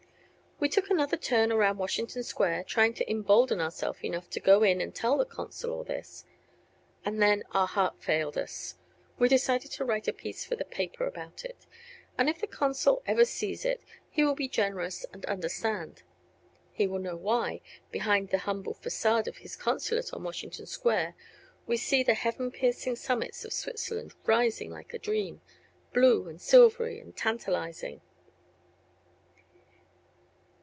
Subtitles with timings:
[0.63, 4.79] We took another turn around Washington Square, trying to embolden ourself enough to go in
[4.79, 6.23] and tell the consul all this.
[7.03, 8.75] And then our heart failed us.
[9.17, 11.65] We decided to write a piece for the paper about it,
[12.15, 16.03] and if the consul ever sees it he will be generous and understand.
[16.71, 21.15] He will know why, behind the humble façade of his consulate on Washington Square,
[21.65, 25.41] we see the heaven piercing summits of Switzerland rising like a dream,
[25.91, 28.01] blue and silvery and tantalizing.